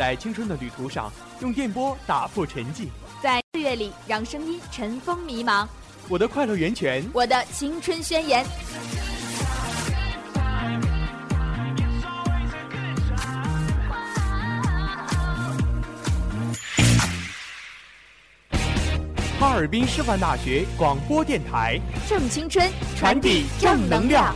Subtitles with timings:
[0.00, 2.86] 在青春的旅途上，用电波打破沉寂；
[3.22, 5.68] 在岁月里，让声音尘封迷茫。
[6.08, 8.42] 我的快乐源泉，我的青春宣言。
[19.38, 21.78] 哈尔滨师范大学广播电台，
[22.08, 24.34] 正青春，传递正能量。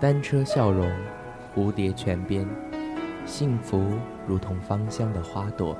[0.00, 0.88] 单车笑容，
[1.52, 2.46] 蝴蝶泉边，
[3.26, 3.84] 幸福
[4.28, 5.76] 如同芳香的花朵，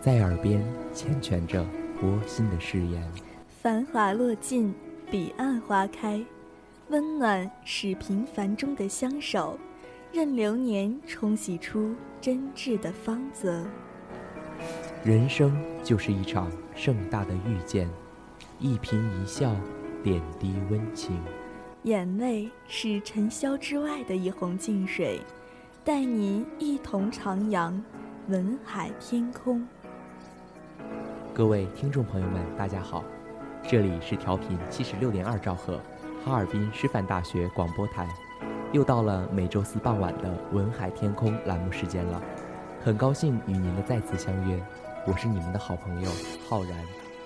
[0.00, 0.60] 在耳边
[0.92, 1.64] 缱绻着
[2.02, 3.00] 窝心的誓言。
[3.62, 4.74] 繁华落尽，
[5.08, 6.20] 彼岸花开。
[6.88, 9.56] 温暖是平凡中的相守，
[10.12, 13.64] 任流年冲洗出真挚的芳泽。
[15.04, 17.88] 人生就是一场盛大的遇见，
[18.58, 19.54] 一颦一笑，
[20.02, 21.16] 点滴温情。
[21.84, 25.20] 眼泪是尘嚣之外的一泓净水，
[25.84, 27.78] 带你一同徜徉
[28.28, 29.62] 文海天空。
[31.34, 33.04] 各位听众朋友们，大家好，
[33.68, 35.78] 这里是调频七十六点二兆赫。
[36.24, 38.08] 哈尔滨师范大学广播台，
[38.72, 42.22] 又到了每周四傍晚的“文海天空”栏目时间了，
[42.82, 44.58] 很高兴与您的再次相约，
[45.06, 46.10] 我是你们的好朋友
[46.48, 46.82] 浩然，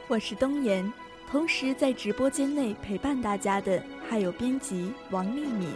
[0.08, 0.92] 我是东岩，
[1.30, 5.68] 同时在直播间内陪伴大家的还有编辑王丽敏、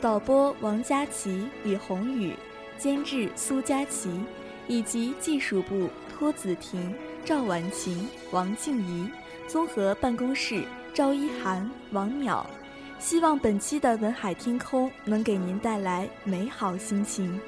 [0.00, 2.34] 导播王佳琪、李宏宇、
[2.76, 4.10] 监制苏佳琪，
[4.66, 6.92] 以及技术部托子婷、
[7.24, 9.08] 赵婉晴、王静怡，
[9.46, 12.44] 综合办公室赵一涵、王淼。
[12.98, 17.40] 希望本期的文海天空能给您带来美好心情。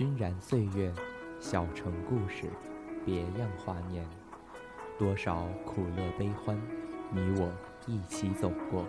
[0.00, 0.90] 熏染岁月，
[1.40, 2.48] 小城故事，
[3.04, 4.02] 别样华年，
[4.98, 6.58] 多少苦乐悲欢，
[7.10, 7.52] 你我
[7.86, 8.82] 一起走过。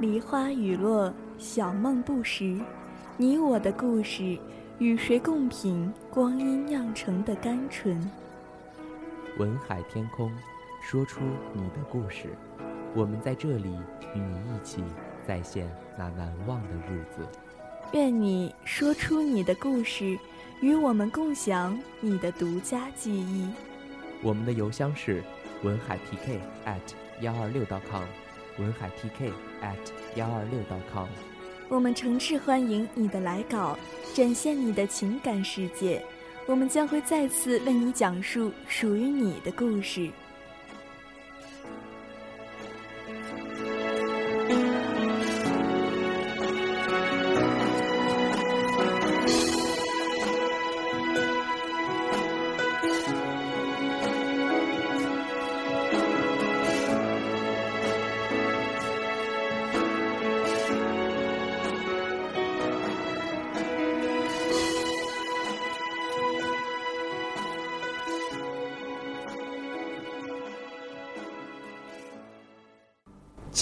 [0.00, 2.60] 梨花雨落，小梦不识，
[3.16, 4.36] 你我的故事，
[4.80, 7.96] 与谁共品光阴酿成的甘醇？
[9.38, 10.32] 文海天空，
[10.80, 11.20] 说出
[11.52, 12.30] 你的故事。
[12.92, 13.70] 我们在这里
[14.16, 14.82] 与你一起
[15.24, 17.24] 再现那难忘的日子。
[17.92, 20.18] 愿你说出你的故事，
[20.60, 23.48] 与我们共享你的独家记忆。
[24.22, 25.22] 我们的邮箱是
[25.62, 28.02] 文海 TK at 幺二六 .com，
[28.58, 29.30] 文海 TK
[29.62, 29.76] at
[30.16, 30.58] 幺二六
[30.92, 31.06] .com。
[31.68, 33.78] 我们诚挚欢迎你的来稿，
[34.14, 36.04] 展现你的情感世界。
[36.46, 40.10] 我们将会再次为你讲述属于你的故事。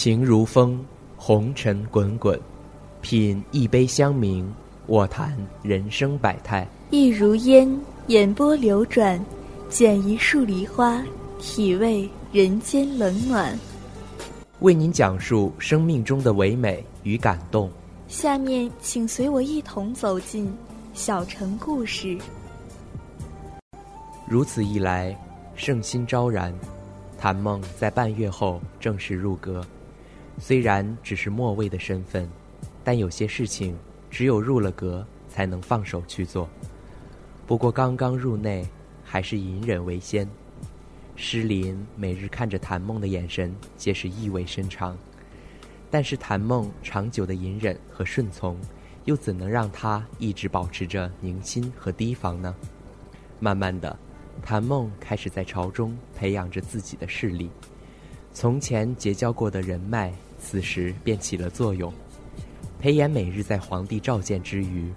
[0.05, 0.85] 情如风，
[1.17, 2.39] 红尘滚滚，
[3.01, 4.45] 品一杯香茗，
[4.89, 6.69] 卧谈人生百态。
[6.91, 7.67] 意如烟，
[8.09, 9.19] 眼波流转，
[9.71, 11.03] 剪一束梨花，
[11.39, 13.59] 体味人间冷暖。
[14.61, 17.71] 为您讲述生命中的唯美与感动。
[18.07, 20.55] 下面，请随我一同走进
[20.93, 22.19] 小城故事。
[24.29, 25.19] 如此一来，
[25.55, 26.55] 圣心昭然，
[27.17, 29.65] 谭梦在半月后正式入阁。
[30.39, 32.29] 虽然只是末位的身份，
[32.83, 33.77] 但有些事情
[34.11, 36.49] 只有入了阁才能放手去做。
[37.47, 38.67] 不过刚刚入内，
[39.05, 40.29] 还是隐忍为先。
[41.17, 44.99] 诗林每日看着谭梦的眼神皆是意味深长，
[45.91, 48.59] 但是谭梦长久的隐忍和顺从，
[49.05, 52.55] 又怎能让他一直保持着凝心和提防呢？
[53.39, 53.97] 慢慢的，
[54.43, 57.49] 谭梦开始在朝中培养着自己的势力。
[58.33, 60.13] 从前结交过的人脉，
[60.45, 61.91] 此时便起了作用。
[62.79, 64.93] 裴炎每日在皇帝召见之余，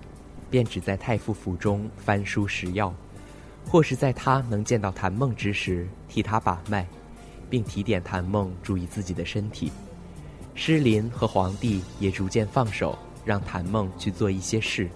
[0.49, 2.93] 便只在太傅府中翻书食药，
[3.65, 6.85] 或是在他能见到谭梦之时，替他把脉，
[7.49, 9.71] 并提点谭梦注意自己的身体。
[10.53, 14.89] 诗林和皇帝也逐渐放手，让谭梦去做一些事。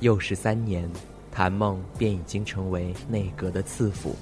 [0.00, 0.88] 又是三年，
[1.30, 4.16] 谭梦便已经成为内阁的次辅。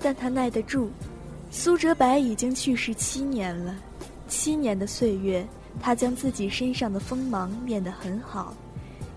[0.00, 0.90] 但他耐得住。
[1.54, 3.76] 苏哲白已经去世七年了，
[4.32, 5.46] 七年的岁月，
[5.78, 8.54] 他将自己身上的锋芒练得很好。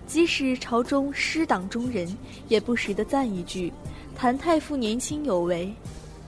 [0.06, 2.06] 即使朝中师党中人，
[2.48, 3.72] 也不时地赞一句
[4.14, 5.72] ：“谭太傅年轻有为。”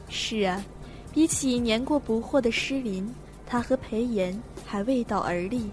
[0.09, 0.65] 是啊，
[1.13, 3.07] 比起年过不惑的诗林，
[3.47, 5.69] 他和裴炎还未到而立。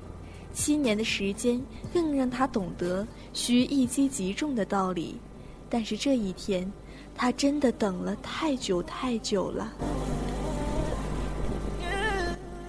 [0.54, 1.60] 七年的时间，
[1.94, 5.16] 更让他懂得需一击即中的道理。
[5.70, 6.70] 但是这一天，
[7.16, 9.72] 他真的等了太久太久了。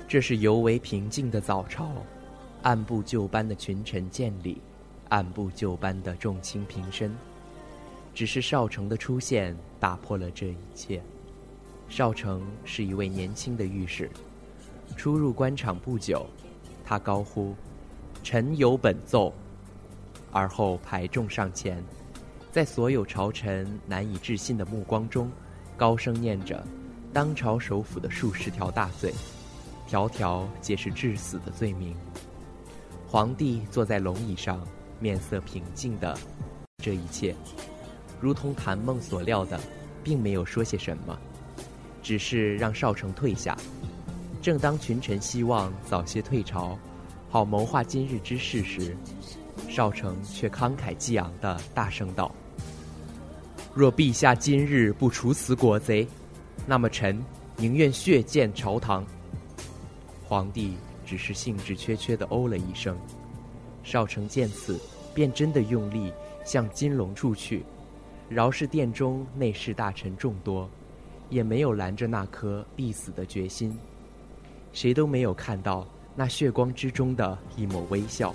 [0.09, 1.91] 这是尤为平静的早朝，
[2.63, 4.61] 按部就班的群臣见礼，
[5.09, 7.13] 按部就班的众卿平身。
[8.15, 11.03] 只是少成的出现打破了这一切。
[11.89, 14.09] 少成是一位年轻的御史，
[14.97, 16.25] 初入官场不久，
[16.85, 17.55] 他高呼
[18.23, 19.33] ：“臣有本奏。”
[20.33, 21.83] 而后排众上前，
[22.53, 25.31] 在所有朝臣难以置信的目光中，
[25.77, 26.65] 高声念着
[27.13, 29.13] 当朝首辅的数十条大罪。
[29.87, 31.95] 条条皆是致死的罪名。
[33.07, 34.61] 皇帝坐在龙椅上，
[34.99, 36.19] 面色平静的，
[36.83, 37.35] 这一切，
[38.21, 39.61] 如同谭梦所料的，
[40.03, 41.17] 并没有说些什么，
[42.03, 43.57] 只是让少成退下。
[44.43, 46.77] 正当群臣希望早些退朝，
[47.31, 48.97] 好谋划今日之事时，
[49.69, 52.35] 少成却慷慨激昂的大声道
[53.73, 56.07] ：“若陛下今日不处死国贼，
[56.67, 57.25] 那么臣
[57.57, 59.07] 宁愿血溅朝堂。”
[60.29, 62.99] 皇帝只是兴致缺缺的哦了一声，
[63.85, 64.81] 少成见此，
[65.15, 66.13] 便真的用力
[66.45, 67.65] 向金龙处去。
[68.29, 70.69] 饶是殿中内侍大臣众多，
[71.31, 73.79] 也没有拦着那颗必死的决心。
[74.73, 78.35] 谁都没有看到那血光之中的一抹微笑。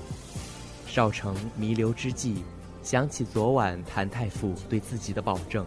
[0.88, 2.42] 少成弥留之际，
[2.82, 5.66] 想起昨晚谭太傅对自己的保证，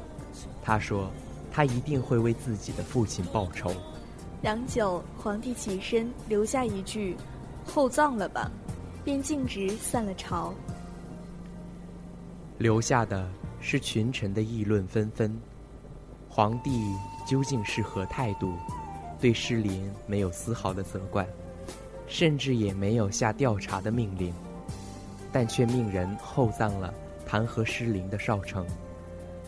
[0.63, 1.11] 他说，
[1.53, 3.71] 他一定会为自己的父亲报仇。
[4.45, 7.17] 良久，皇帝起身，留下一句
[7.65, 8.51] ：“厚葬了吧。”
[9.03, 10.53] 便径直散了朝。
[12.59, 13.27] 留下的
[13.59, 15.35] 是群臣的议论纷纷。
[16.29, 16.71] 皇帝
[17.27, 18.53] 究竟是何态度？
[19.19, 21.27] 对诗林没有丝毫的责怪，
[22.07, 24.31] 甚至也没有下调查的命令，
[25.33, 26.93] 但却命人厚葬了
[27.25, 28.67] 弹劾失灵的少城。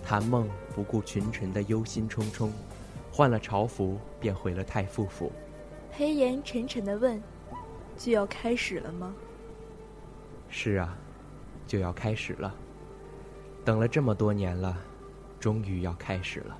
[0.03, 2.49] 谭梦不顾群臣的忧心忡忡，
[3.17, 5.33] 换了朝服便回了太傅府。
[5.91, 7.19] 裴炎沉沉地问
[7.97, 9.15] ：“就要开始了吗
[10.51, 10.95] ？”“是啊，
[11.67, 12.55] 就要开始了。
[13.65, 14.77] 等了这么多年了，
[15.41, 16.59] 终于要开始了。”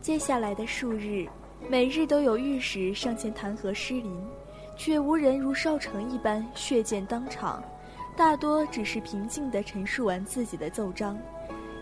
[0.00, 1.28] 接下来的数日，
[1.68, 4.26] 每日都有御史上前弹劾失灵，
[4.78, 7.62] 却无人如少成一般血溅当场，
[8.16, 11.18] 大多只是平静地陈述完自己的奏章。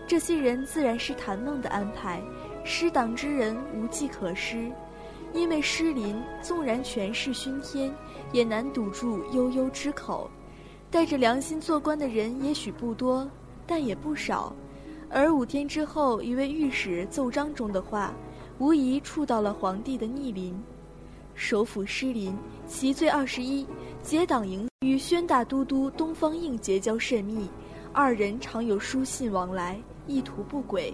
[0.05, 2.21] 这些人自然是谭梦的安排，
[2.63, 4.71] 失党之人无计可施，
[5.33, 7.93] 因为失林纵然权势熏天，
[8.31, 10.29] 也难堵住悠悠之口。
[10.89, 13.29] 带着良心做官的人也许不多，
[13.67, 14.55] 但也不少。
[15.09, 18.13] 而五天之后，一位御史奏章中的话，
[18.59, 20.57] 无疑触到了皇帝的逆鳞。
[21.35, 23.65] 首辅失灵，其罪二十一，
[24.01, 27.49] 结党营与宣大都督东方应结交甚密，
[27.91, 29.77] 二人常有书信往来。
[30.05, 30.93] 意图不轨，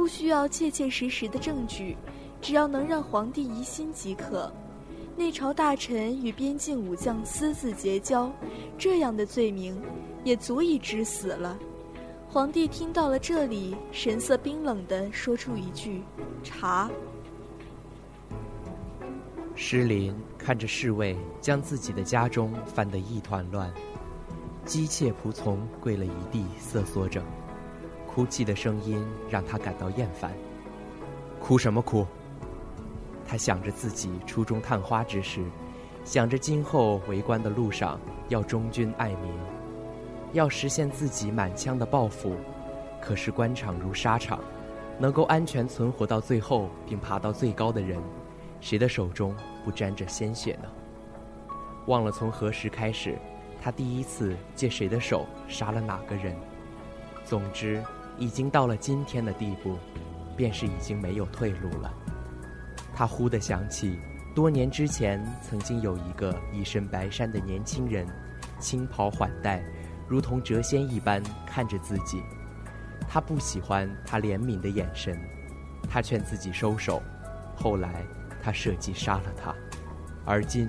[0.00, 1.94] 不需要切切实实的证据，
[2.40, 4.50] 只要能让皇帝疑心即可。
[5.14, 8.32] 内朝大臣与边境武将私自结交，
[8.78, 9.78] 这样的罪名
[10.24, 11.58] 也足以致死了。
[12.26, 16.02] 皇帝听到了这里，神色冰冷地说出一句
[16.42, 16.90] ：“查。”
[19.54, 23.70] 施林看着侍卫将自己的家中翻得一团乱，
[24.64, 27.22] 姬妾仆从跪了一地，瑟缩着。
[28.12, 30.32] 哭泣的声音让他感到厌烦。
[31.38, 32.04] 哭什么哭？
[33.24, 35.44] 他想着自己初中探花之事，
[36.04, 39.32] 想着今后为官的路上要忠君爱民，
[40.32, 42.34] 要实现自己满腔的抱负。
[43.00, 44.40] 可是官场如沙场，
[44.98, 47.96] 能够安全存活到最后并爬到最高的人，
[48.60, 49.32] 谁的手中
[49.64, 50.68] 不沾着鲜血呢？
[51.86, 53.16] 忘了从何时开始，
[53.62, 56.36] 他第一次借谁的手杀了哪个人。
[57.24, 57.80] 总之。
[58.20, 59.76] 已经到了今天的地步，
[60.36, 61.92] 便是已经没有退路了。
[62.94, 63.98] 他忽地想起，
[64.34, 68.06] 多年之前曾经有一个一身白衫的年轻人，
[68.60, 69.64] 轻袍缓带，
[70.06, 72.22] 如同谪仙一般看着自己。
[73.08, 75.18] 他不喜欢他怜悯的眼神，
[75.88, 77.02] 他劝自己收手。
[77.56, 78.04] 后来
[78.42, 79.54] 他设计杀了他，
[80.26, 80.68] 而今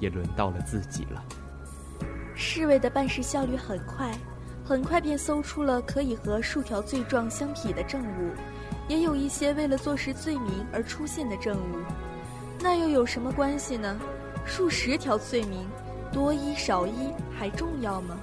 [0.00, 1.22] 也轮到了自己了。
[2.34, 4.10] 侍卫的办事效率很快。
[4.66, 8.32] 很快便搜出了可以和数条罪状相匹的证物，
[8.88, 11.76] 也有一些为了坐实罪名而出现的证物，
[12.60, 13.96] 那又有什么关系呢？
[14.44, 15.64] 数十条罪名，
[16.12, 18.18] 多一少一还重要吗？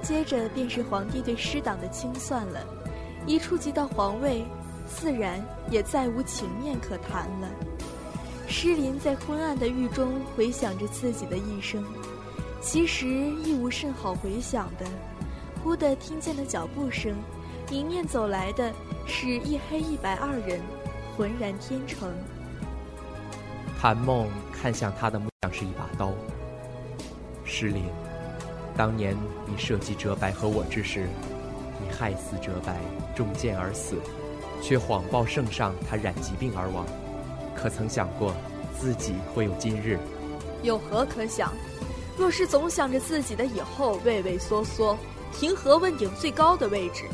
[0.00, 2.64] 接着便是皇帝对师党的清算了，
[3.26, 4.44] 一触及到皇位，
[4.86, 7.48] 自然也再无情面可谈了。
[8.46, 11.84] 诗林在昏暗的狱中回想着自己的一生，
[12.60, 14.86] 其实亦无甚好回想的。
[15.64, 17.16] 忽地听见了脚步声，
[17.70, 18.70] 迎面走来的
[19.06, 20.60] 是一黑一白二人，
[21.16, 22.12] 浑然天成。
[23.80, 26.12] 谭梦看向他的目像是一把刀。
[27.46, 27.82] 失灵，
[28.76, 29.16] 当年
[29.46, 31.08] 你设计哲白和我之时，
[31.80, 32.76] 你害死哲白，
[33.16, 33.96] 中箭而死，
[34.60, 36.84] 却谎报圣上他染疾病而亡。
[37.56, 38.34] 可曾想过
[38.78, 39.98] 自己会有今日？
[40.62, 41.50] 有何可想？
[42.16, 44.96] 若是总想着自己的以后畏畏缩缩。
[45.36, 47.06] 平和问鼎最高的位置，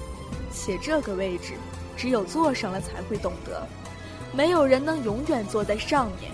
[0.53, 1.55] 且这个位置
[1.97, 3.67] 只有坐上了才会懂得，
[4.31, 6.31] 没有人能永远坐在上面。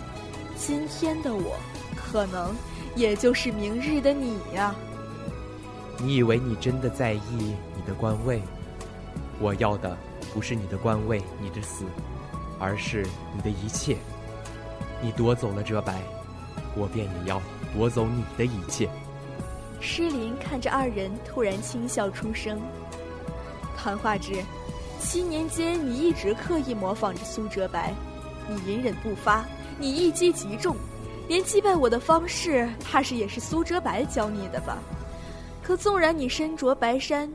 [0.57, 1.57] 今天的我，
[1.95, 2.53] 可能
[2.97, 4.75] 也就是明日的你呀。
[5.99, 8.43] 你以为你真的在意你的官位？
[9.39, 9.97] 我要的
[10.35, 11.85] 不是你的官位、你的死，
[12.59, 13.97] 而是你的一切。
[15.01, 16.03] 你夺走了哲白，
[16.75, 17.41] 我便也要
[17.77, 18.89] 夺走你的一切。
[19.81, 22.59] 诗琳看着二人，突然轻笑出声
[23.77, 24.33] ：“谭化之，
[24.99, 27.93] 七年间你一直刻意模仿着苏哲白，
[28.49, 29.45] 你隐忍不发，
[29.79, 30.75] 你一击即中，
[31.29, 34.79] 连击败我的方式，怕是也是苏哲白教你的吧？
[35.63, 37.31] 可纵然你身着白衫，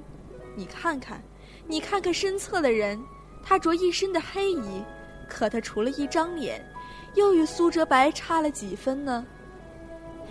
[0.56, 1.22] 你看看，
[1.68, 3.00] 你看看身侧的人，
[3.44, 4.84] 他着一身的黑衣，
[5.30, 6.66] 可他除了一张脸，
[7.14, 9.24] 又与苏哲白差了几分呢？”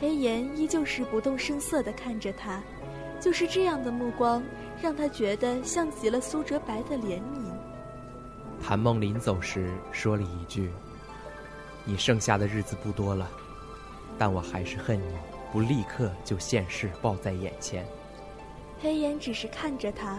[0.01, 2.63] 黑岩依旧是不动声色地看着他，
[3.21, 4.43] 就是这样的目光，
[4.81, 7.53] 让他觉得像极了苏哲白的怜悯。
[8.63, 10.71] 谭梦临走时说了一句
[11.85, 13.31] ：“你剩下的日子不多了，
[14.17, 15.13] 但我还是恨你
[15.53, 17.85] 不立刻就现世抱在眼前。”
[18.81, 20.19] 黑岩只是看着他，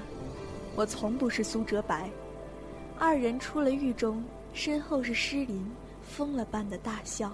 [0.75, 2.07] 我从不是苏哲白。
[2.99, 4.23] 二人出了狱中，
[4.53, 5.67] 身后是诗林，
[6.03, 7.31] 疯了般的大笑。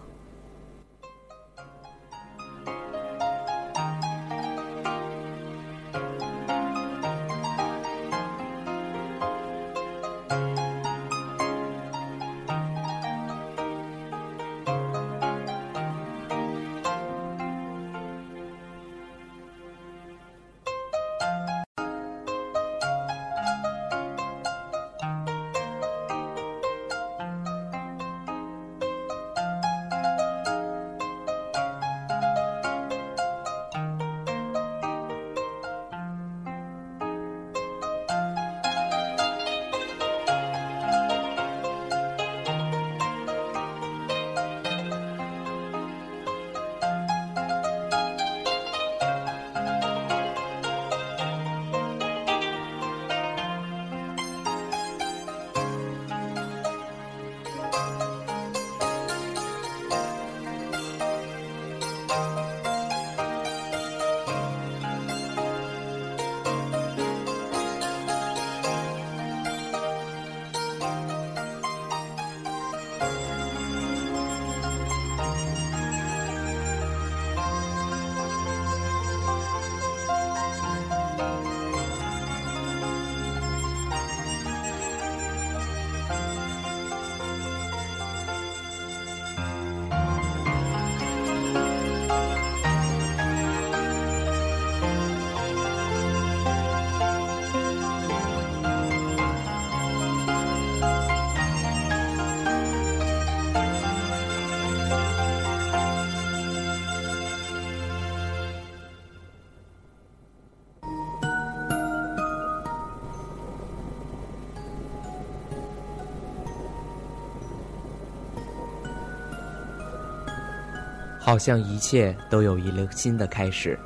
[121.27, 123.77] 好像一切都有一个新的开始。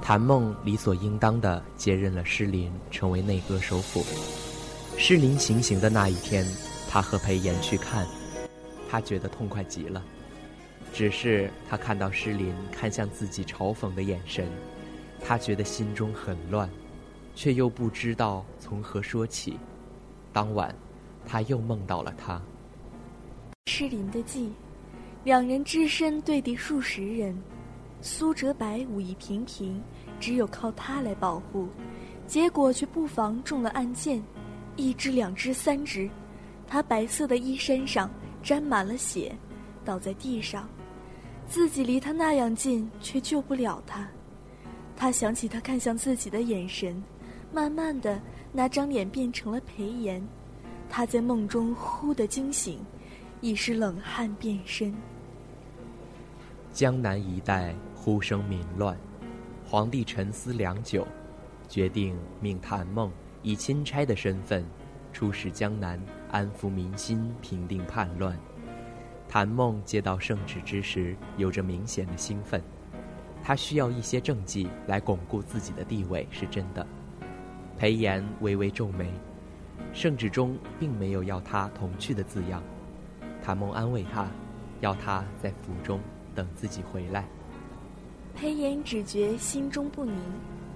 [0.00, 4.04] 谭梦理所应当地接任了施林，成为内阁首辅。
[4.96, 6.46] 施林行刑的那一天，
[6.88, 8.06] 他和裴炎去看，
[8.88, 10.00] 他觉得痛快极了。
[10.92, 14.46] 只是他看到施林看向自己嘲讽的眼神，
[15.20, 16.70] 他觉得心中很乱，
[17.34, 19.58] 却又不知道从何说起。
[20.32, 20.72] 当晚，
[21.26, 22.40] 他又梦到了他。
[23.66, 24.52] 施林的计，
[25.24, 27.36] 两人只身对敌数十人。
[28.00, 29.82] 苏哲白武艺平平，
[30.20, 31.68] 只有靠他来保护，
[32.28, 34.22] 结果却不防中了暗箭，
[34.76, 36.08] 一支、两支、三支，
[36.66, 38.08] 他白色的衣衫上
[38.40, 39.36] 沾满了血，
[39.84, 40.68] 倒在地上。
[41.48, 44.08] 自己离他那样近，却救不了他。
[44.94, 47.02] 他想起他看向自己的眼神，
[47.52, 48.20] 慢慢的，
[48.52, 50.24] 那张脸变成了裴炎。
[50.88, 52.78] 他在梦中忽的惊醒，
[53.40, 54.94] 已是冷汗遍身。
[56.72, 57.74] 江南一带。
[58.00, 58.96] 呼声民乱，
[59.66, 61.06] 皇帝沉思良久，
[61.68, 64.64] 决定命谭梦以钦差的身份
[65.12, 68.38] 出使江南，安抚民心，平定叛乱。
[69.28, 72.62] 谭梦接到圣旨之时，有着明显的兴奋，
[73.42, 76.86] 他需要一些政绩来巩固自己的地位，是真的。
[77.76, 79.12] 裴炎微微皱眉，
[79.92, 82.62] 圣旨中并没有要他同去的字样。
[83.48, 84.28] 谭梦安慰他，
[84.80, 85.98] 要他在府中
[86.34, 87.26] 等自己回来。
[88.36, 90.14] 裴炎只觉心中不宁，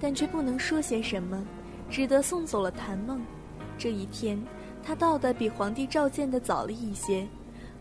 [0.01, 1.45] 但却不能说些什么，
[1.91, 3.21] 只得送走了谭梦。
[3.77, 4.43] 这一天，
[4.83, 7.29] 他到的比皇帝召见的早了一些。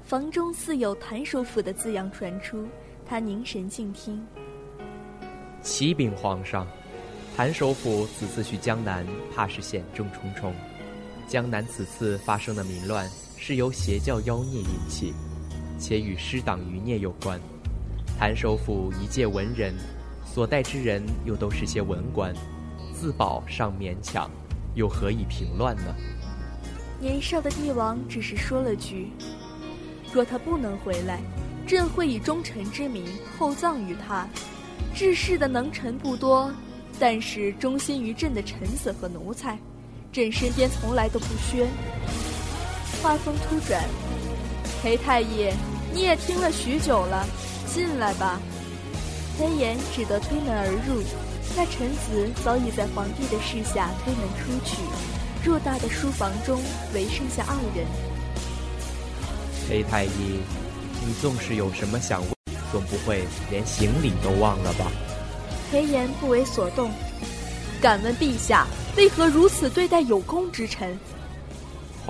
[0.03, 2.67] 房中似有谭首府的字样传出，
[3.05, 4.21] 他凝神静听。
[5.61, 6.67] 启禀皇上，
[7.33, 10.53] 谭首府此次去江南，怕是险重重重。
[11.29, 13.09] 江南此次发生的民乱，
[13.43, 15.15] 是由邪教妖孽引起，
[15.79, 17.41] 且与师党余孽有关。
[18.15, 19.73] 谭首府一介文人，
[20.23, 22.31] 所带之人又都是些文官，
[22.93, 24.29] 自保尚勉强，
[24.75, 25.95] 又何以平乱呢？
[26.99, 29.11] 年少的帝王只是说了句
[30.13, 31.19] ：“若他不能回来，
[31.65, 33.03] 朕会以忠臣之名
[33.39, 34.29] 厚葬于他。”
[34.93, 36.53] 治世的能臣不多，
[36.99, 39.57] 但是忠心于朕的臣子和奴才，
[40.11, 41.67] 朕身边从来都不缺。
[43.01, 43.83] 话锋突转，
[44.81, 45.49] 裴太医，
[45.91, 47.25] 你也听了许久了。
[47.73, 48.39] 进来吧，
[49.37, 51.01] 裴炎只得推门而入。
[51.55, 54.77] 那臣子早已在皇帝的示下推门出去。
[55.43, 56.61] 偌大的书房中，
[56.93, 57.87] 唯剩下二人。
[59.67, 60.41] 裴太医，
[61.03, 62.29] 你纵是有什么想问，
[62.71, 64.91] 总不会连行礼都忘了吧？
[65.71, 66.91] 裴炎不为所动。
[67.81, 70.99] 敢问陛下，为何如此对待有功之臣？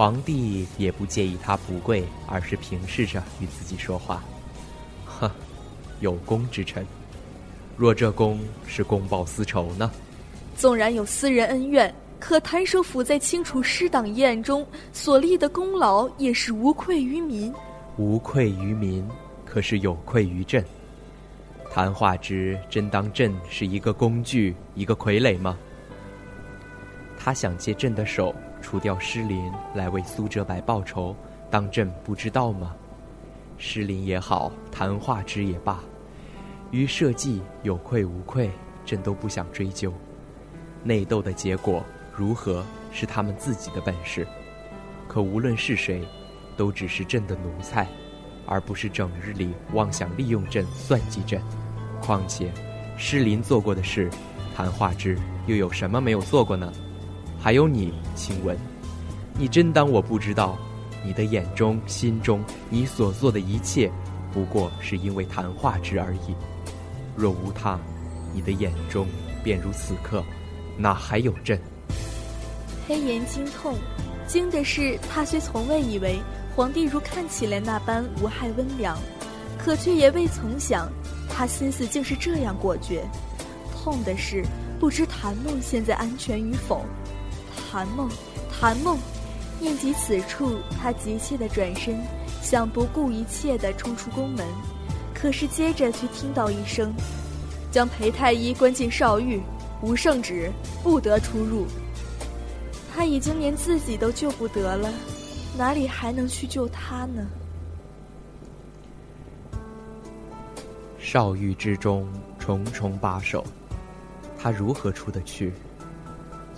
[0.02, 4.24] 皇帝也不介意他不跪，而是平视着与自己说话。
[5.06, 5.30] 哼。
[6.00, 6.84] 有功之臣，
[7.78, 9.92] 若这功是公报私仇呢？
[10.56, 17.54] 纵然有私人恩怨，可谭首府在清除师党一案中所立的功劳，也是无愧于民。
[17.98, 19.08] 无愧于民，
[19.46, 20.66] 可是有愧于朕。
[21.72, 25.56] 谭化之真当朕是一个工具，一个傀儡吗？
[27.16, 28.34] 他想借朕的手
[28.72, 31.14] 除掉失林，来为苏哲白报仇，
[31.50, 32.74] 当朕不知道吗？
[33.58, 35.82] 失林也好，谭化之也罢。
[36.72, 38.50] 于社稷有愧无愧，
[38.86, 39.94] 朕都不想追究。
[40.86, 41.84] 内斗的结果
[42.16, 44.26] 如何，是他们自己的本事。
[45.06, 46.08] 可无论是谁，
[46.56, 47.86] 都只是朕的奴才，
[48.46, 51.42] 而不是整日里妄想利用朕、算计朕。
[52.02, 52.50] 况且，
[52.96, 54.10] 施林做过的事，
[54.56, 56.72] 谭化之又有什么没有做过呢？
[57.42, 58.56] 还有你，请问，
[59.34, 60.56] 你真当我不知道？
[61.04, 63.92] 你的眼中、心中，你所做的一切，
[64.32, 66.36] 不过是因为谭化之而已。
[67.16, 67.80] 若无他，
[68.32, 69.08] 你的眼中
[69.44, 70.24] 便如此刻，
[70.78, 71.60] 哪还有朕？
[72.88, 73.76] 黑岩惊痛，
[74.28, 76.20] 惊的是他虽从未以为
[76.56, 78.96] 皇帝如看起来那般无害温良，
[79.58, 80.88] 可却也未曾想，
[81.28, 83.04] 他心思竟是这样果决。
[83.74, 84.46] 痛的是
[84.80, 86.86] 不知谭梦现在安全与否。
[87.72, 88.10] 谭梦，
[88.52, 88.98] 谭梦，
[89.58, 91.98] 念及此处，他急切的转身，
[92.42, 94.46] 想不顾一切的冲出宫门。
[95.14, 96.94] 可是接着却听到一声
[97.72, 99.42] ：“将裴太医关进少狱，
[99.82, 100.52] 无圣旨，
[100.84, 101.66] 不得出入。”
[102.94, 104.90] 他已经连自己都救不得了，
[105.58, 107.26] 哪里还能去救他呢？
[111.00, 112.06] 少狱之中
[112.38, 113.46] 重重把守，
[114.38, 115.54] 他如何出得去？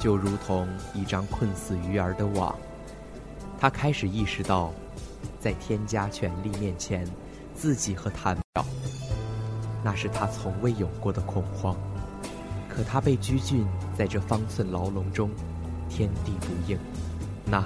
[0.04, 2.54] 就如同一张困死鱼儿的网。
[3.58, 4.74] 他开始意识到，
[5.40, 7.08] 在天家权力面前。
[7.56, 8.66] 自己和谭表，
[9.84, 11.76] 那是他从未有过的恐慌。
[12.68, 13.64] 可他被拘禁
[13.96, 15.30] 在这方寸牢笼中，
[15.88, 16.78] 天地不应，
[17.46, 17.64] 那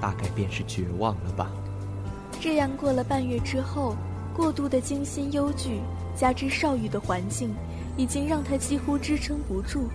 [0.00, 1.50] 大概便是绝望了吧。
[2.40, 3.96] 这样过了半月之后，
[4.32, 5.80] 过度的惊心忧惧，
[6.14, 7.52] 加之少羽的环境，
[7.96, 9.90] 已经让他几乎支撑不住。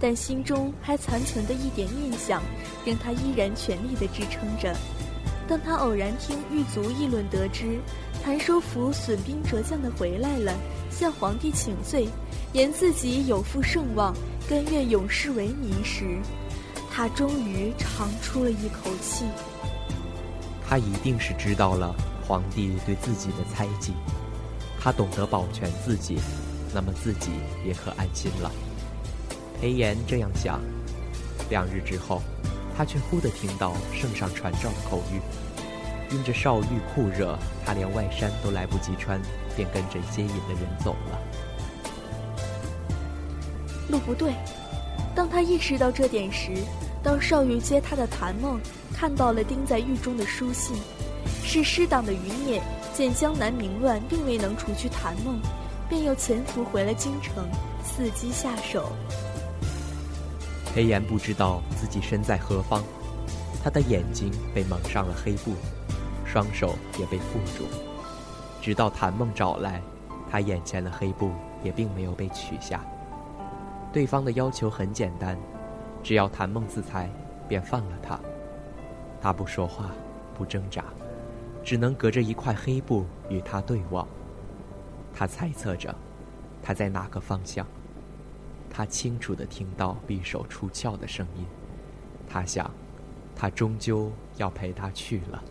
[0.00, 2.42] 但心中还残存的一点念想，
[2.86, 4.74] 让他依然全力地支撑着。
[5.46, 7.78] 当他偶然听狱卒议论，得知
[8.24, 10.54] 谭收府损兵折将的回来了，
[10.90, 12.08] 向皇帝请罪，
[12.52, 14.14] 言自己有负圣望，
[14.48, 16.18] 甘愿永世为民时，
[16.90, 19.24] 他终于长出了一口气。
[20.66, 21.92] 他一定是知道了
[22.26, 23.92] 皇帝对自己的猜忌，
[24.78, 26.16] 他懂得保全自己，
[26.72, 27.30] 那么自己
[27.66, 28.50] 也可安心了。
[29.60, 30.60] 裴炎这样想，
[31.50, 32.22] 两日之后。
[32.76, 39.20] 他却忽地听到圣上传召的口谕，因着少玉酷热，他连外衫都来不及穿，
[39.54, 41.18] 便跟着接引的人走了。
[43.90, 44.32] 路不对，
[45.14, 46.52] 当他意识到这点时，
[47.02, 48.58] 当少玉接他的谭梦
[48.94, 50.74] 看到了钉在狱中的书信，
[51.44, 52.62] 是师党的余孽
[52.94, 55.38] 见江南民乱并未能除去谭梦，
[55.86, 57.46] 便又潜伏回了京城，
[57.84, 58.90] 伺机下手。
[60.72, 62.82] 裴炎不知道自己身在何方，
[63.62, 65.54] 他的眼睛被蒙上了黑布，
[66.24, 67.64] 双手也被缚住。
[68.62, 69.82] 直到谭梦找来，
[70.30, 71.32] 他眼前的黑布
[71.64, 72.84] 也并没有被取下。
[73.92, 75.36] 对方的要求很简单，
[76.04, 77.10] 只要谭梦自裁，
[77.48, 78.20] 便放了他。
[79.20, 79.90] 他不说话，
[80.38, 80.84] 不挣扎，
[81.64, 84.06] 只能隔着一块黑布与他对望。
[85.12, 85.92] 他猜测着，
[86.62, 87.66] 他在哪个方向。
[88.70, 91.44] 他清楚地听到匕首出鞘的声音，
[92.28, 92.70] 他想，
[93.34, 95.42] 他终究要陪他去了。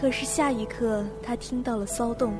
[0.00, 2.34] 可是下一刻，他听到了骚动，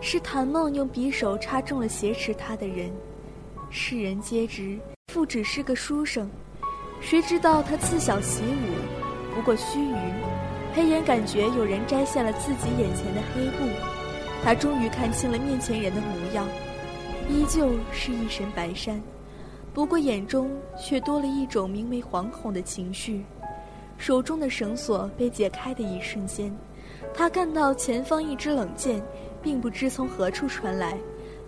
[0.00, 2.92] 是谭梦用匕首插中了挟持他的人。
[3.70, 4.78] 世人皆知，
[5.12, 6.28] 父只是个书生，
[7.00, 9.96] 谁知道他自小习武，不过须臾。
[10.74, 13.64] 裴炎感觉有人摘下了自己眼前的黑布，
[14.42, 16.46] 他终于看清了面前人的模样。
[17.28, 19.00] 依旧是一身白衫，
[19.72, 23.24] 不过眼中却多了一种名为惶恐的情绪。
[23.96, 26.54] 手中的绳索被解开的一瞬间，
[27.14, 29.02] 他看到前方一支冷箭，
[29.40, 30.98] 并不知从何处传来，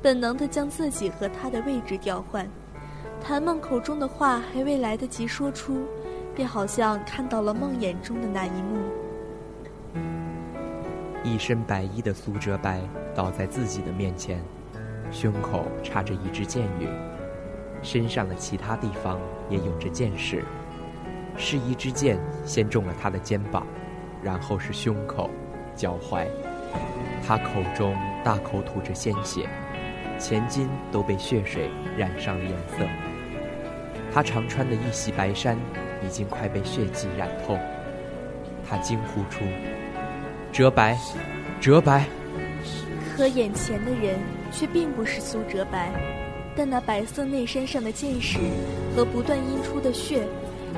[0.01, 2.49] 本能地将自己和他的位置调换。
[3.21, 5.85] 谭梦口中的话还未来得及说出，
[6.35, 8.79] 便好像看到了梦魇中的那一幕。
[11.25, 12.81] 一身白衣的苏哲白
[13.15, 14.41] 倒在自己的面前。
[15.11, 16.89] 胸口插着一支箭羽，
[17.83, 20.45] 身上的其他地方也有着箭矢。
[21.37, 23.67] 是一支箭先中了他的肩膀，
[24.23, 25.31] 然后是胸口、
[25.75, 26.27] 脚踝。
[27.27, 29.49] 他口中大口吐着鲜血，
[30.19, 32.87] 前襟都被血水染上了颜色。
[34.13, 35.59] 他常穿的一袭白衫
[36.03, 37.59] 已经快被血迹染透。
[38.69, 39.45] 他惊呼出
[40.51, 40.99] ：“哲白，
[41.61, 42.07] 哲白！”
[43.15, 44.19] 可眼前的人。
[44.59, 45.93] 却并不是苏哲白，
[46.57, 48.39] 但那白色内衫上的箭矢
[48.97, 50.27] 和不断阴出的血，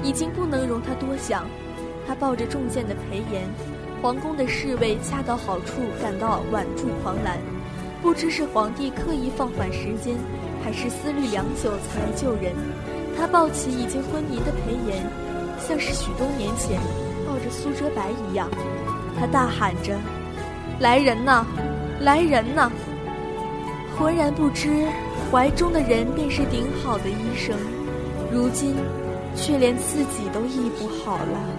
[0.03, 1.47] 已经不能容他多想。
[2.05, 3.49] 他抱着中箭的裴炎，
[4.03, 7.39] 皇宫的侍卫恰到好处赶到挽住狂澜，
[8.03, 10.17] 不知是皇帝刻意放缓时间，
[10.65, 12.53] 还是思虑良久才来救人。
[13.17, 15.07] 他抱起已经昏迷的裴炎，
[15.61, 16.81] 像是许多年前
[17.25, 18.51] 抱着苏哲白一样，
[19.17, 19.97] 他大喊着
[20.81, 21.47] ：“来人呐，
[22.01, 22.73] 来人呐！”
[23.99, 24.87] 浑然不知，
[25.29, 27.59] 怀中的人便是顶好的医生，
[28.33, 28.77] 如今
[29.35, 31.58] 却连自己都医不好了。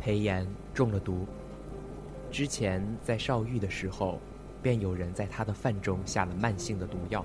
[0.00, 1.26] 裴炎中了毒。
[2.30, 4.18] 之前在少狱的时候，
[4.62, 7.24] 便有人在他的饭中下了慢性的毒药。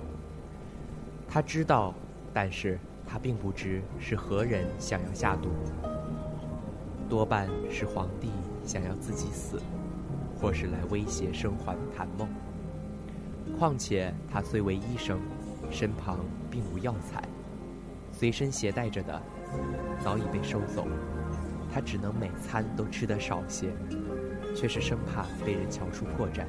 [1.28, 1.94] 他知道，
[2.32, 5.48] 但是他并不知是何人想要下毒。
[7.08, 8.28] 多半是皇帝
[8.64, 9.60] 想要自己死，
[10.40, 12.28] 或是来威胁生还谭梦。
[13.58, 15.20] 况且他虽为医生，
[15.70, 16.18] 身旁
[16.50, 17.22] 并无药材，
[18.10, 19.22] 随身携带着的
[20.02, 20.86] 早已被收走。
[21.76, 23.70] 他只能每餐都吃得少些，
[24.56, 26.46] 却是生怕被人瞧出破绽，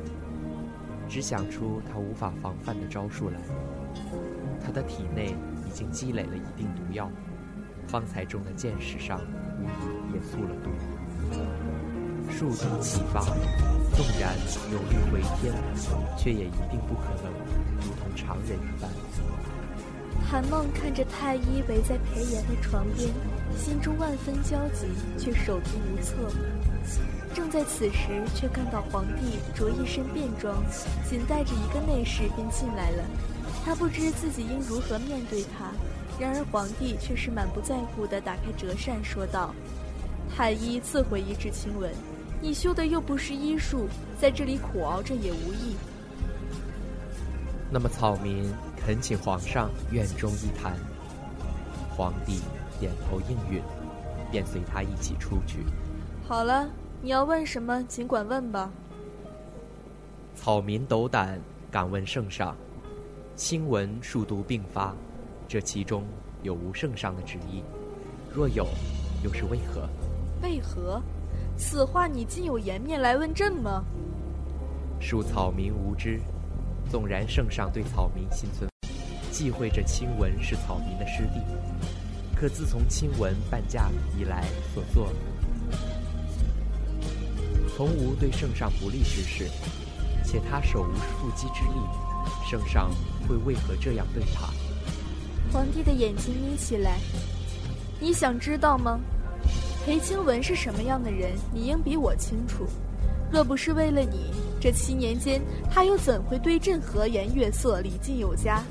[1.10, 3.38] 只想出他无法防范的招数来。
[4.63, 5.36] 他的体内
[5.66, 7.12] 已经积累了一定毒药，
[7.90, 9.20] 方才中的箭矢上
[9.60, 10.72] 无疑也促了毒。
[12.32, 14.34] 树敌启发，纵然
[14.72, 15.54] 有力回天，
[16.18, 17.34] 却也一定不可能
[17.82, 18.90] 如同常人一般。
[20.30, 23.10] 韩梦看着太医围在裴炎的床边。
[23.58, 24.86] 心中万分焦急，
[25.18, 26.16] 却手足无措。
[27.34, 30.63] 正在此时，却看到皇帝着一身便装，
[31.10, 33.04] 仅带着一个内侍便进来了。
[33.66, 35.72] 他不知自己应如何面对他，
[36.20, 39.56] 然而皇帝却是满不在乎地打开折扇，说道
[40.36, 41.92] ：“太医自会医治亲闻，
[42.42, 43.88] 你修的又不是医术，
[44.22, 45.76] 在这里苦熬着也无益。”
[47.70, 50.74] 那么草民恳请皇上院中一谈。
[51.90, 52.42] 皇帝。
[52.80, 53.60] 点头应允，
[54.30, 55.66] 便随他一起出去。
[56.28, 56.70] 好了，
[57.02, 58.70] 你要问什么，尽管问吧。
[60.36, 62.56] 草民斗胆敢问圣上：
[63.36, 64.94] 亲闻数毒并发，
[65.48, 66.04] 这其中
[66.44, 67.64] 有无圣上的旨意？
[68.32, 68.68] 若有，
[69.24, 69.90] 又是为何？
[70.44, 71.02] 为何？
[71.58, 73.84] 此话你竟有颜面来问朕吗？
[75.02, 76.22] 恕草民无知。
[76.89, 78.69] 纵然圣上对草民心存
[79.32, 81.39] 忌讳，这亲文是草民的师弟。
[82.36, 85.12] 可自从亲文半价以来所做，
[87.76, 89.50] 从无对圣上不利之事，
[90.23, 92.91] 且他手无缚鸡之力，圣上
[93.28, 94.50] 会为何这样对他？
[95.52, 97.00] 皇帝的眼睛眯起来，
[98.00, 99.00] 你想知道吗？
[99.86, 102.67] 裴清文是什么样的人，你应比我清楚。
[103.32, 104.32] 若不是为了你，
[104.68, 108.62] 这七年间他又怎会对朕和颜悦色、礼敬有加？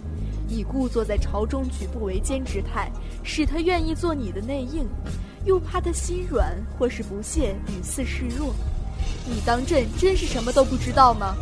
[0.47, 4.87] 你故作在朝中举步维艰之态，使他愿意做你的内应，
[5.47, 8.55] 又怕他心软或是不屑，屡次示弱。
[9.25, 11.35] 你当朕真是什么都不知道吗？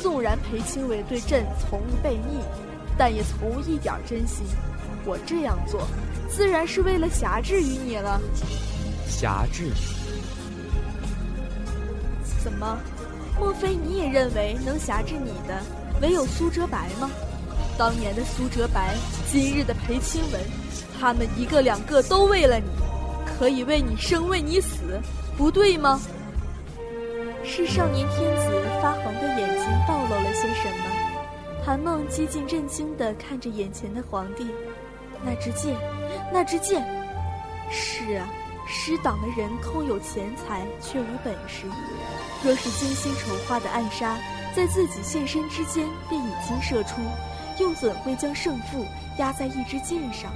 [0.00, 2.38] 纵然裴青伟对朕从无背逆，
[2.96, 4.46] 但也从无一点真心。
[5.04, 5.88] 我这样做，
[6.28, 8.20] 自然是为了侠制于你了。
[9.08, 9.72] 侠制？
[12.44, 12.78] 怎么？
[13.38, 15.62] 莫非你也认为能辖制你的，
[16.00, 17.10] 唯有苏哲白吗？
[17.78, 18.94] 当年的苏哲白，
[19.30, 20.40] 今日的裴清文，
[20.98, 22.66] 他们一个两个都为了你，
[23.26, 25.00] 可以为你生，为你死，
[25.36, 26.00] 不对吗？
[27.44, 31.62] 是少年天子发黄的眼睛暴露了些什么？
[31.64, 34.46] 韩梦几近震惊地看着眼前的皇帝，
[35.22, 35.76] 那支箭，
[36.32, 36.82] 那支箭，
[37.70, 38.28] 是啊，
[38.66, 41.66] 失党的人空有钱财却无本事，
[42.44, 44.18] 若是精心筹划的暗杀，
[44.54, 47.00] 在自己现身之间便已经射出。
[47.58, 48.84] 又怎会将胜负
[49.18, 50.30] 压在一支箭上？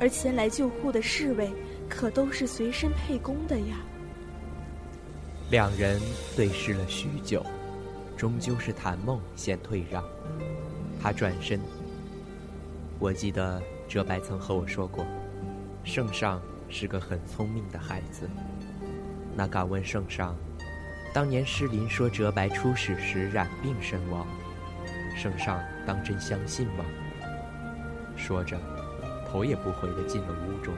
[0.00, 1.52] 而前来救护的侍卫
[1.88, 3.76] 可都是随身配弓的呀。
[5.50, 6.00] 两人
[6.34, 7.46] 对视了许久，
[8.16, 10.02] 终究是谭梦先退让。
[11.00, 11.60] 他转身，
[12.98, 15.06] 我记得哲白曾和我说过，
[15.84, 18.28] 圣上是个很聪明的孩子。
[19.36, 20.34] 那敢问圣上，
[21.12, 24.26] 当年诗林说哲白出使时染病身亡？
[25.14, 26.84] 圣上当真相信吗？
[28.16, 28.58] 说着，
[29.30, 30.74] 头也不回地进了屋中。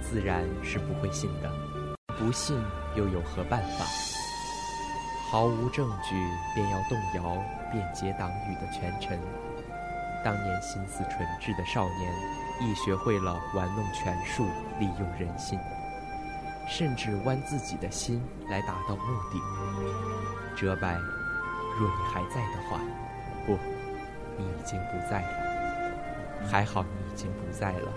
[0.00, 1.50] 自然是不会信的，
[2.16, 2.56] 不信
[2.94, 3.84] 又有何办法？
[5.30, 6.14] 毫无证据
[6.54, 9.18] 便要动摇便结党羽的权臣，
[10.24, 12.12] 当年心思纯挚的少年，
[12.60, 14.46] 亦学会了玩弄权术，
[14.78, 15.58] 利用人心，
[16.68, 19.40] 甚至剜自己的心来达到目的。
[20.56, 20.98] 哲白。
[21.78, 22.78] 若你还在的话，
[23.46, 23.56] 不，
[24.36, 25.28] 你已经不在了。
[26.46, 27.92] 还好你已经不在了，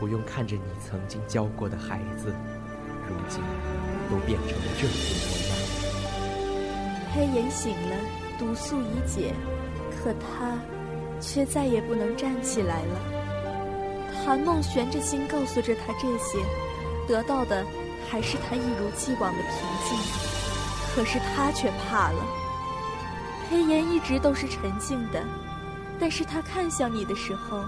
[0.00, 2.34] 不用看着你曾经教过的孩子，
[3.06, 3.40] 如今
[4.10, 5.58] 都变成了这副模样。
[7.14, 7.96] 黑岩醒了，
[8.36, 9.32] 毒素已解，
[10.02, 10.58] 可他
[11.20, 13.17] 却再也不能站起来了。
[14.28, 16.38] 韩梦悬着心告诉着他这些，
[17.06, 17.64] 得到的
[18.10, 19.52] 还是他一如既往的平
[19.88, 19.98] 静。
[20.94, 22.22] 可是他却怕了。
[23.48, 25.24] 黑岩一直都是沉静的，
[25.98, 27.64] 但是他看向你的时候，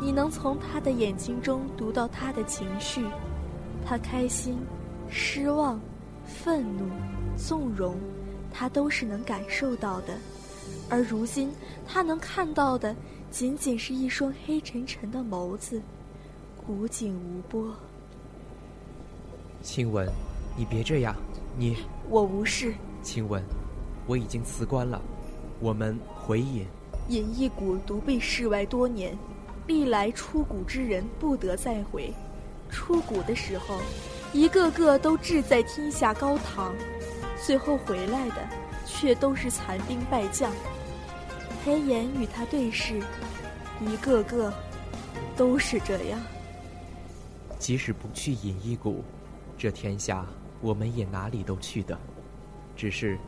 [0.00, 3.04] 你能从他的眼睛中读到他的情绪，
[3.84, 4.58] 他开心，
[5.10, 5.78] 失望、
[6.24, 6.88] 愤怒、
[7.36, 7.98] 纵容，
[8.50, 10.14] 他都是能感受到的。
[10.88, 11.52] 而如今，
[11.86, 12.96] 他能看到的，
[13.30, 15.82] 仅仅是一双黑沉沉的眸子，
[16.68, 17.74] 无景无波。
[19.62, 20.06] 亲吻，
[20.54, 21.16] 你别这样，
[21.56, 21.78] 你
[22.10, 22.74] 我无事。
[23.02, 23.42] 亲吻，
[24.06, 25.00] 我已经辞官了，
[25.60, 26.66] 我们回隐。
[27.08, 29.16] 隐逸谷独被世外多年，
[29.66, 32.12] 历来出谷之人不得再回。
[32.68, 33.80] 出谷的时候，
[34.34, 36.74] 一个个都志在天下高堂，
[37.42, 38.46] 最后回来的，
[38.84, 40.52] 却都是残兵败将。
[41.64, 43.00] 裴炎与他对视，
[43.80, 44.52] 一个个
[45.34, 46.20] 都是这样。
[47.58, 49.02] 即使不去隐逸谷，
[49.56, 50.24] 这天下
[50.60, 51.98] 我们也哪里都去的。
[52.76, 53.18] 只是，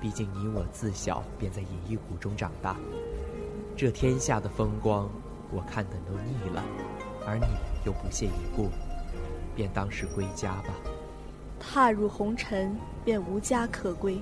[0.00, 2.76] 毕竟你我自小便在隐逸谷中长大，
[3.76, 5.08] 这天下的风光，
[5.52, 6.64] 我看的都腻了。
[7.24, 7.46] 而你
[7.84, 8.70] 又不屑一顾，
[9.54, 10.74] 便当是归家吧。
[11.60, 14.18] 踏入红尘，便无家可归，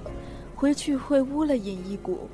[0.54, 2.28] 回去会污了隐逸谷。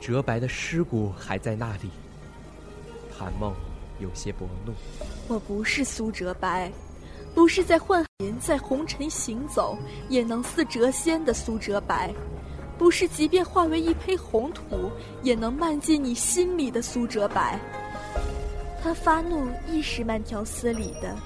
[0.00, 1.90] 折白的尸骨还在那里。
[3.16, 3.54] 谭梦
[3.98, 4.72] 有些薄怒。
[5.28, 6.70] 我不是苏哲白，
[7.34, 9.76] 不是在幻林在红尘行走
[10.08, 12.12] 也能似谪仙的苏哲白，
[12.76, 14.90] 不是即便化为一抔红土
[15.22, 17.58] 也能漫进你心里的苏哲白。
[18.82, 21.16] 他发怒亦是慢条斯理的。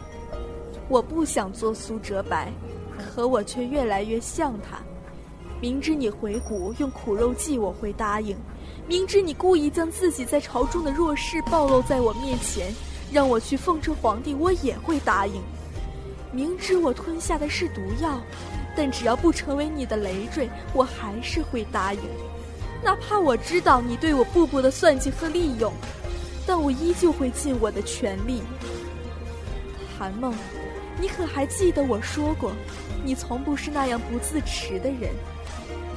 [0.88, 2.52] 我不想做苏哲白，
[2.96, 4.78] 可我却越来越像他。
[5.60, 8.36] 明知你回谷用苦肉计，我会答应。
[8.88, 12.72] 明知你故意将自己在朝中的弱势暴露在我面前，
[13.12, 15.42] 让我去奉承皇帝，我也会答应。
[16.32, 18.18] 明知我吞下的是毒药，
[18.74, 22.00] 但只要不成为你的累赘，我还是会答应。
[22.82, 25.70] 哪怕我知道你对我步步的算计和利用，
[26.46, 28.40] 但我依旧会尽我的全力。
[29.98, 30.34] 韩梦，
[30.98, 32.52] 你可还记得我说过，
[33.04, 35.10] 你从不是那样不自持的人，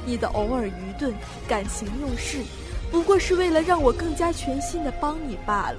[0.04, 1.14] 你的偶尔愚钝、
[1.48, 2.40] 感情用事。
[2.92, 5.78] 不过是为了让我更加全心的帮你罢了。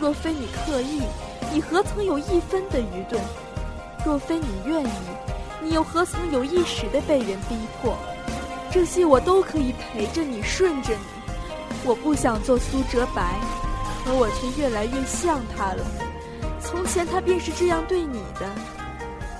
[0.00, 1.00] 若非你刻意，
[1.52, 3.22] 你何曾有一分的愚钝？
[4.04, 4.90] 若非你愿意，
[5.62, 7.96] 你又何曾有一时的被人逼迫？
[8.72, 11.00] 这些我都可以陪着你，顺着你。
[11.84, 13.38] 我不想做苏哲白，
[14.04, 15.84] 可我却越来越像他了。
[16.60, 18.50] 从前他便是这样对你的，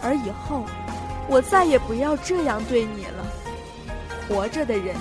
[0.00, 0.64] 而以后，
[1.28, 3.26] 我再也不要这样对你了。
[4.28, 4.94] 活着的人。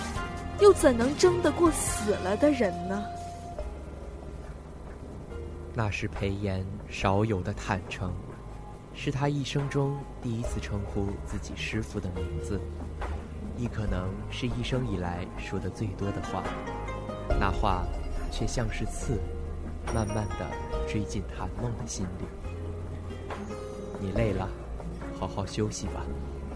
[0.60, 3.04] 又怎能争得过死了的人呢？
[5.74, 8.14] 那是裴炎少有的坦诚，
[8.94, 12.60] 是他一生中第一次称呼自己师傅的名字，
[13.58, 16.42] 亦可能是一生以来说的最多的话。
[17.38, 17.84] 那话，
[18.32, 19.20] 却像是刺，
[19.94, 20.50] 慢慢的
[20.88, 22.26] 追进谭梦的心里。
[24.00, 24.48] 你累了，
[25.20, 26.06] 好好休息吧。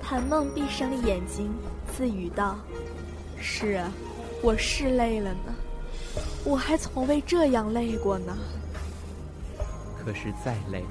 [0.02, 1.52] 谭梦闭上了眼睛，
[1.92, 2.58] 自语道。
[3.42, 3.92] 是啊，
[4.42, 5.56] 我是累了呢，
[6.44, 8.38] 我还从未这样累过呢。
[9.98, 10.84] 可是再累，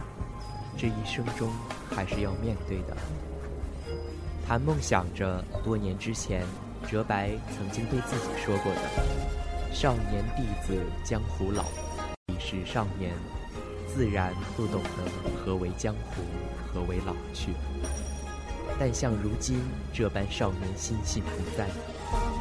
[0.77, 1.51] 这一生中
[1.91, 2.97] 还是要面对的。
[4.47, 6.43] 谭梦想着多年之前，
[6.91, 8.81] 哲白曾经对自己说过的
[9.73, 11.65] ：“少年弟子江湖老，
[12.29, 13.13] 已是少年，
[13.87, 15.11] 自然不懂得
[15.45, 16.23] 何为江湖，
[16.73, 17.53] 何为老去。”
[18.79, 19.61] 但像如今
[19.93, 21.67] 这般少年心性不在。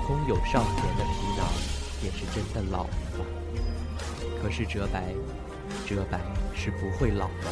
[0.05, 1.45] 空有少年的皮囊，
[1.99, 3.25] 便是真的老了吧？
[4.41, 5.03] 可是哲白，
[5.85, 6.21] 哲白
[6.55, 7.47] 是不会老的。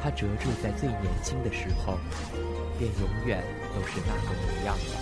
[0.00, 1.98] 他折住在最年轻的时候，
[2.78, 3.42] 便永远
[3.74, 4.94] 都是那个模样了。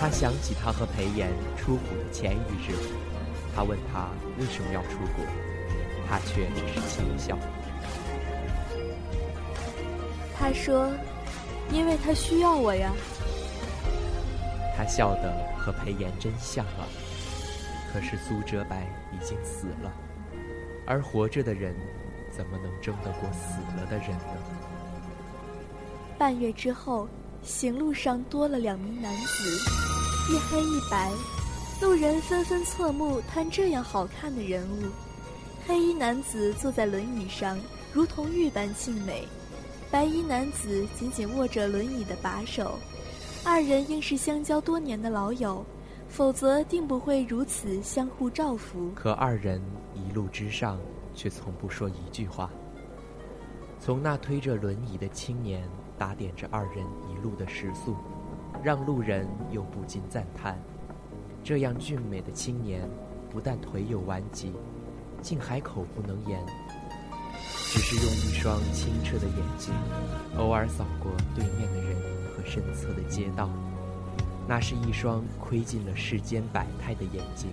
[0.00, 2.74] 他想起他和裴炎出谷的前一日，
[3.54, 4.08] 他问他
[4.38, 5.22] 为什么要出谷，
[6.08, 7.38] 他却只是轻笑。
[10.36, 10.90] 他说
[11.72, 12.92] ：“因为他需要我呀。”
[14.76, 16.84] 他笑得和裴炎真像啊！
[17.92, 19.90] 可是苏哲白已经死了，
[20.86, 21.74] 而活着的人
[22.30, 24.36] 怎么能争得过死了的人呢？
[26.18, 27.08] 半月之后，
[27.42, 29.50] 行路上多了两名男子，
[30.30, 31.10] 一黑一白，
[31.80, 34.90] 路人纷纷侧目看这样好看的人物。
[35.66, 37.58] 黑衣男子坐在轮椅上，
[37.94, 39.26] 如同玉般静美；
[39.96, 42.74] 白衣男子紧紧握着轮椅的把手。
[43.42, 45.64] 二人应是相交多年的老友，
[46.06, 48.90] 否则定不会如此相互照拂。
[48.94, 49.58] 可二人
[49.94, 50.78] 一路之上，
[51.14, 52.50] 却从不说一句话。
[53.80, 55.66] 从那推着轮椅的青年
[55.96, 57.96] 打点着二人一路的食宿，
[58.62, 60.60] 让路人又不禁赞叹：
[61.42, 62.86] 这样俊美的青年，
[63.30, 64.52] 不但腿有顽疾，
[65.22, 66.44] 竟还口不能言。
[67.76, 69.70] 只是用一双清澈的眼睛，
[70.38, 71.94] 偶尔扫过对面的人
[72.34, 73.50] 和身侧的街道。
[74.48, 77.50] 那是一双窥尽了世间百态的眼睛，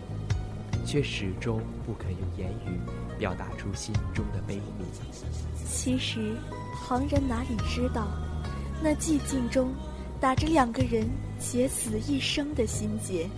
[0.86, 2.80] 却始终不肯用言语
[3.19, 4.86] 表达出心中的悲悯。
[5.69, 6.38] 其实，
[6.88, 8.07] 旁人哪里知道，
[8.82, 9.74] 那寂静中
[10.21, 11.05] 打着两个人
[11.38, 13.30] 结死一生的心结，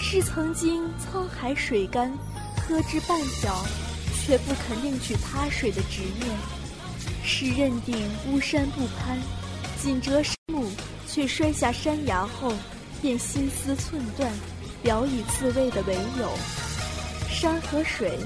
[0.00, 2.10] 是曾经沧海水干，
[2.56, 3.54] 喝至半角，
[4.24, 6.30] 却不肯另取他水的执念；
[7.24, 7.96] 是认定
[8.28, 9.18] 巫山不攀，
[9.82, 10.70] 锦折山木。
[11.12, 12.52] 却摔下山崖后，
[13.02, 14.32] 便心思寸断，
[14.80, 16.30] 表以自慰的唯有。
[17.28, 18.16] 山和水，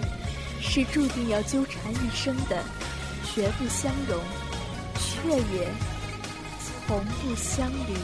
[0.60, 2.62] 是注定要纠缠一生的，
[3.34, 4.22] 绝不相容，
[4.98, 5.66] 却也
[6.86, 7.94] 从不相离。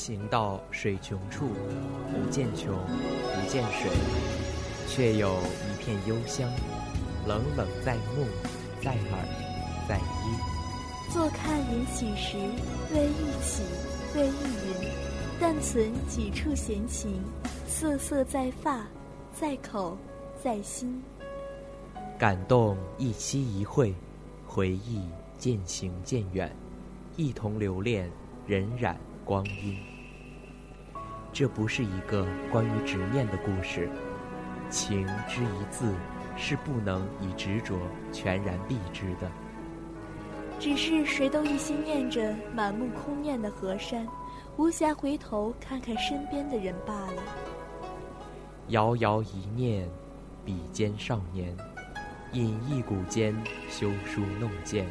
[0.00, 1.48] 行到水穷处，
[2.10, 3.90] 不见穷，不见水，
[4.88, 6.50] 却有一片幽香，
[7.26, 8.24] 冷冷在目，
[8.82, 11.12] 在耳，在衣。
[11.12, 12.38] 坐看云起时，
[12.94, 13.62] 为一起，
[14.14, 14.88] 为一云，
[15.38, 17.22] 但存几处闲情，
[17.68, 18.86] 瑟瑟在发，
[19.38, 19.98] 在口，
[20.42, 20.98] 在心。
[22.18, 23.94] 感动一期一会，
[24.46, 25.02] 回忆
[25.36, 26.50] 渐行渐远，
[27.16, 28.10] 一同留恋
[28.48, 28.96] 荏苒
[29.26, 29.89] 光阴。
[31.32, 33.88] 这不是一个关于执念的故事，
[34.68, 35.94] 情之一字
[36.36, 37.78] 是不能以执着
[38.12, 39.30] 全然避之的。
[40.58, 44.06] 只是谁都一心念着满目空念的河山，
[44.56, 47.22] 无暇回头看看身边的人罢了。
[48.68, 49.88] 遥遥一念，
[50.44, 51.56] 比肩少年，
[52.32, 53.34] 饮一股间，
[53.68, 54.86] 修书弄剑，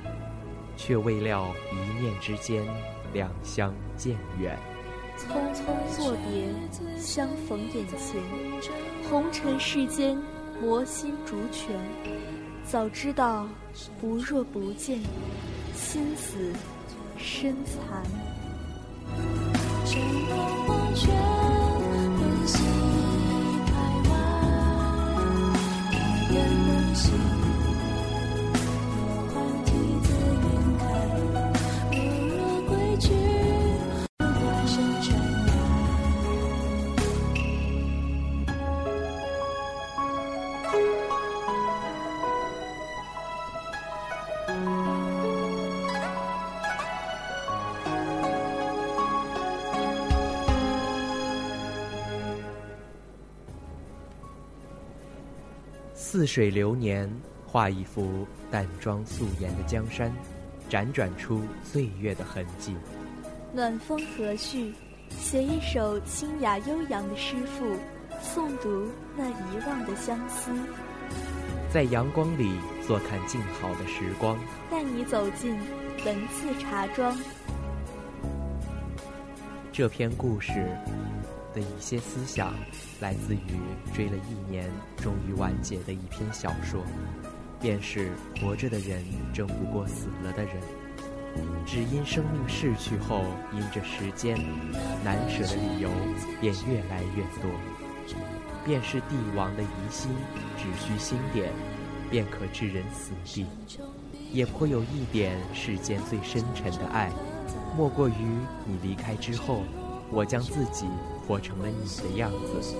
[0.75, 2.65] 却未料一念之间，
[3.13, 4.57] 两相渐远。
[5.19, 5.65] 匆匆
[5.95, 6.47] 作别，
[6.97, 8.21] 相逢眼前，
[9.09, 10.17] 红尘世间，
[10.61, 11.75] 魔心逐泉。
[12.65, 13.47] 早知道，
[13.99, 15.01] 不若不见，
[15.75, 16.53] 心死
[17.17, 18.03] 身残。
[56.19, 57.09] 似水流年，
[57.47, 60.13] 画一幅淡妆素颜的江山，
[60.69, 62.75] 辗转出岁月的痕迹。
[63.53, 64.73] 暖风和煦，
[65.17, 67.73] 写一首清雅悠扬的诗赋，
[68.21, 70.51] 诵读那遗忘的相思。
[71.71, 72.51] 在阳光里
[72.85, 74.37] 坐看静好的时光，
[74.69, 75.57] 带你走进
[76.05, 77.17] 文字茶庄。
[79.71, 80.67] 这篇故事
[81.53, 82.53] 的一些思想，
[82.99, 83.59] 来自于
[83.93, 86.83] 追了一年终于完结的一篇小说，
[87.59, 90.55] 便是活着的人争不过死了的人，
[91.65, 93.23] 只因生命逝去后，
[93.53, 94.37] 因着时间
[95.03, 95.89] 难舍的理由
[96.39, 97.51] 便越来越多。
[98.65, 100.11] 便是帝王的疑心，
[100.57, 101.51] 只需心点，
[102.09, 103.45] 便可置人死地。
[104.31, 107.09] 也颇有一点世间最深沉的爱，
[107.75, 108.13] 莫过于
[108.65, 109.63] 你离开之后，
[110.11, 110.85] 我将自己
[111.29, 112.73] 活成了你的样子，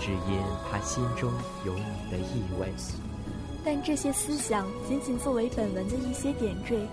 [0.00, 1.32] 只因他心中
[1.64, 2.68] 有你的意味。
[3.64, 6.84] 但这些思想仅仅作为本文的一些点缀。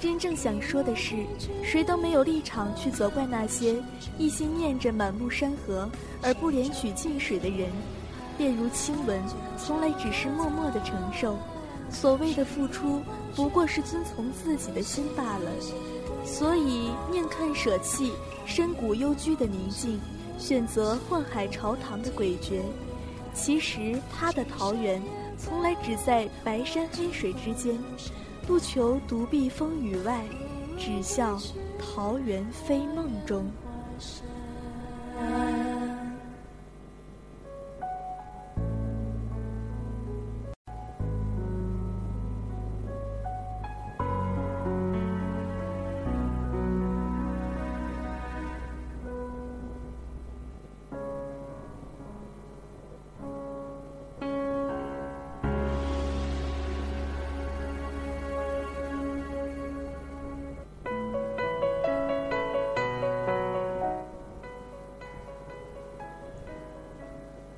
[0.00, 1.26] 真正想说的是，
[1.62, 3.76] 谁都没有立场去责怪那些
[4.16, 5.86] 一心念着满目山河
[6.22, 7.68] 而不怜取静水的人。
[8.38, 9.22] 便如亲吻，
[9.58, 11.36] 从来只是默默的承受。
[11.90, 13.02] 所谓的付出，
[13.36, 15.50] 不过是遵从自己的心罢了。
[16.24, 18.10] 所以宁肯舍弃
[18.46, 20.00] 深谷幽居的宁静，
[20.44, 22.60] 选择宦海朝堂的诡谲。
[23.32, 25.02] 其实他的桃源，
[25.38, 27.74] 从来只在白山黑水之间。
[28.46, 30.22] 不求独避风雨外，
[30.78, 31.40] 只笑
[31.78, 33.50] 桃源非梦中。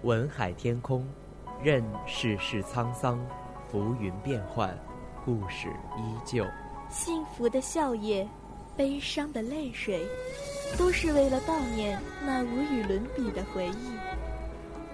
[0.07, 1.05] 文海天空，
[1.61, 3.19] 任世事沧桑，
[3.69, 4.73] 浮云变幻，
[5.25, 5.67] 故事
[5.99, 6.47] 依旧。
[6.89, 8.25] 幸福的笑靥，
[8.77, 10.07] 悲伤的泪水，
[10.79, 13.99] 都是为了悼念那无与伦比的回忆。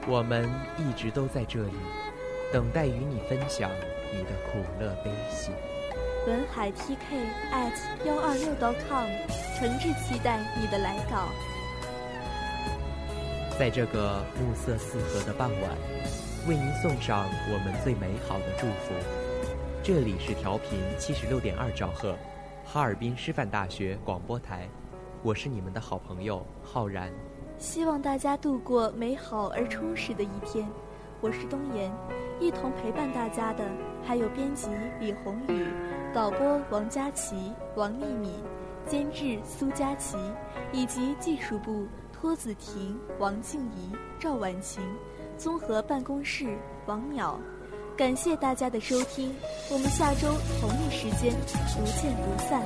[0.09, 0.49] 我们
[0.79, 1.75] 一直都在这里，
[2.51, 3.71] 等待与你分享
[4.15, 5.51] 你的苦乐悲喜。
[6.27, 6.97] 文海 TK
[7.53, 8.55] at 幺二六
[8.89, 9.07] .com，
[9.59, 11.29] 诚挚期待你的来稿。
[13.59, 15.71] 在这个暮色四合的傍晚，
[16.49, 18.95] 为您送上我们最美好的祝福。
[19.83, 22.17] 这里是调频七十六点二兆赫，
[22.65, 24.67] 哈尔滨师范大学广播台，
[25.23, 27.13] 我是你们的好朋友浩然。
[27.59, 30.67] 希望大家度过美好而充实的一天。
[31.21, 31.93] 我是东岩，
[32.41, 33.65] 一同陪伴大家的
[34.03, 35.67] 还有编辑李宏宇、
[36.13, 38.33] 导播王佳琪、王丽敏、
[38.89, 40.17] 监制苏佳琪
[40.73, 41.87] 以及技术部。
[42.23, 44.81] 郭子婷王静怡赵婉晴
[45.37, 46.57] 综合办公室
[46.87, 47.37] 王淼。
[47.97, 49.35] 感谢大家的收听
[49.68, 50.29] 我们下周
[50.61, 51.35] 同一时间
[51.75, 52.62] 不见不散。